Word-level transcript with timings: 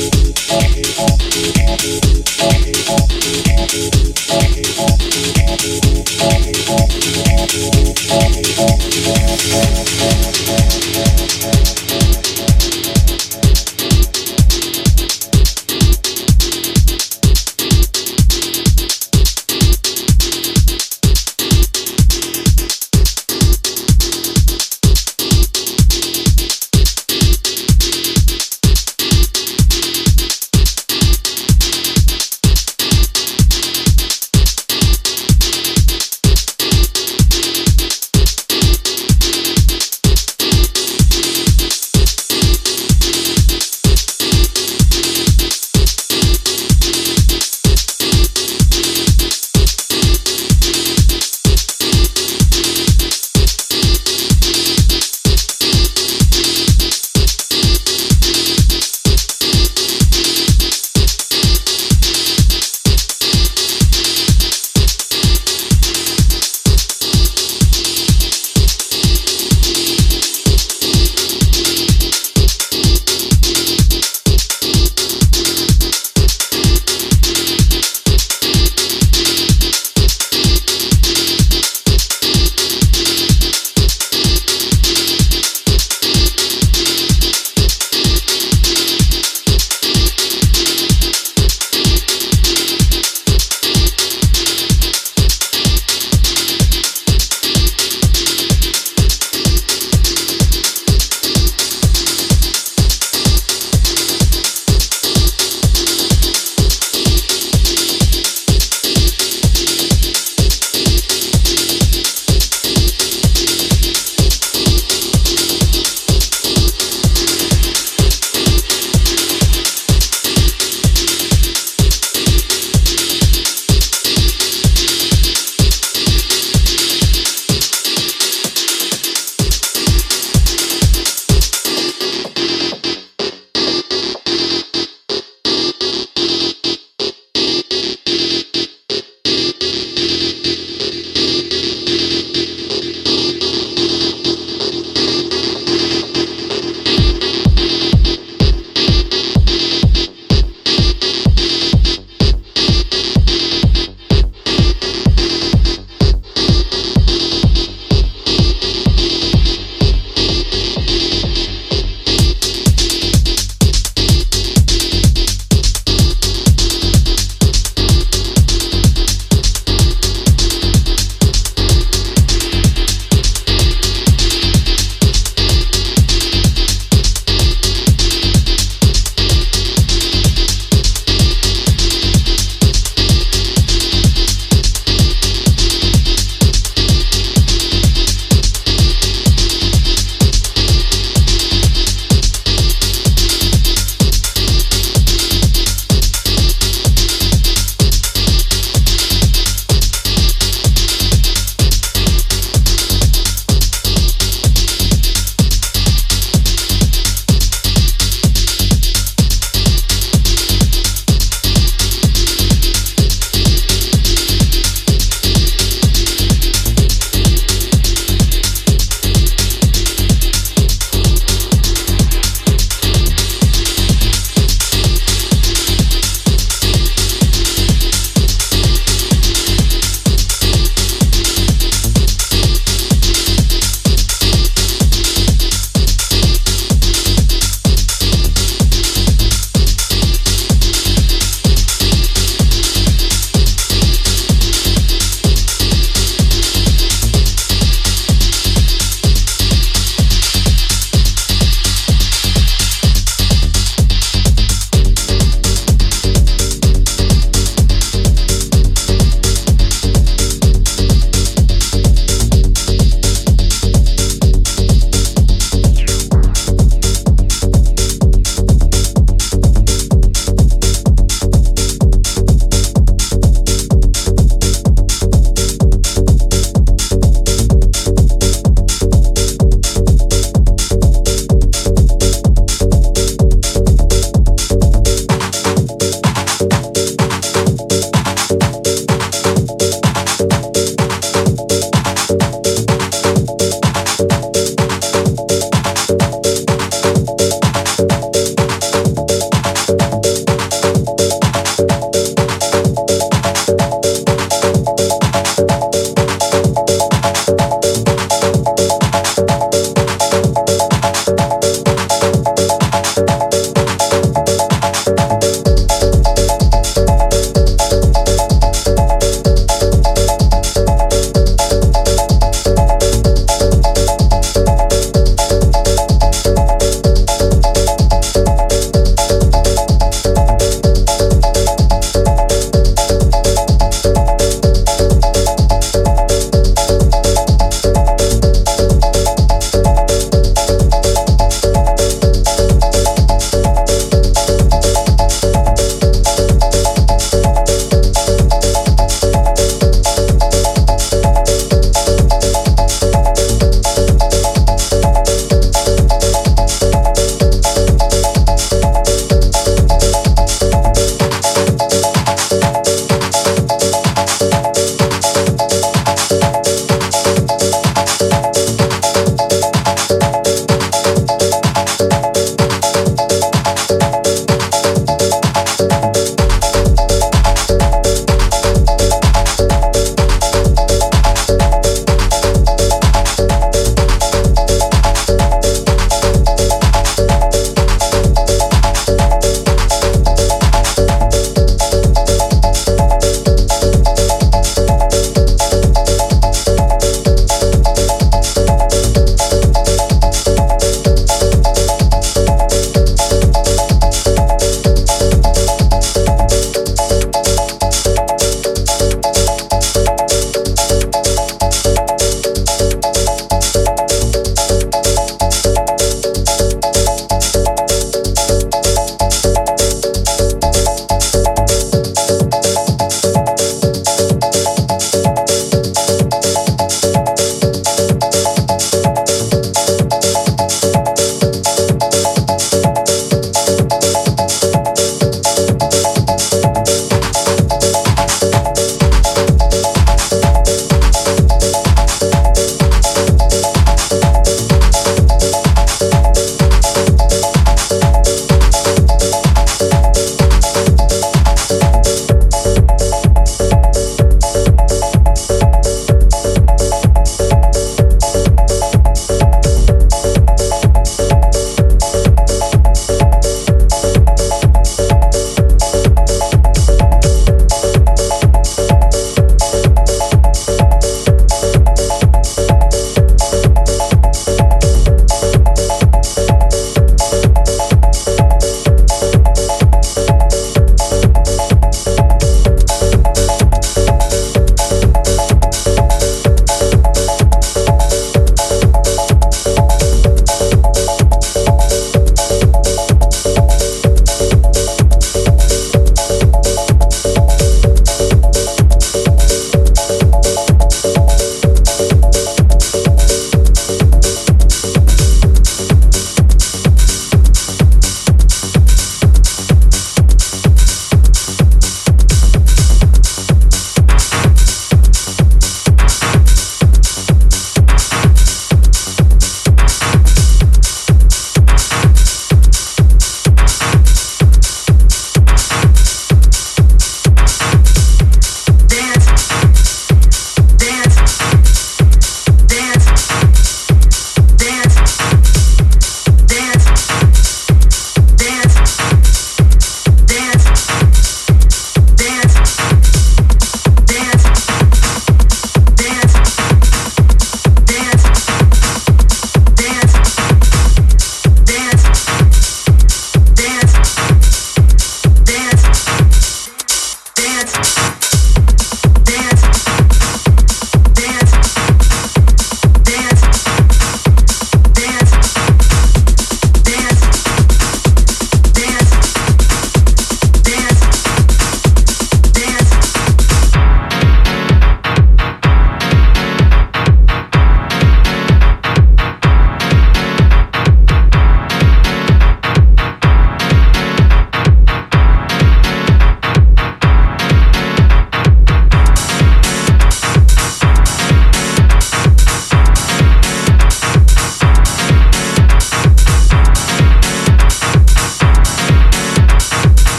you 0.00 0.29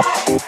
Emotion. 0.00 0.40